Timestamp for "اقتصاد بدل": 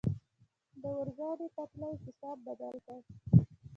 1.95-2.75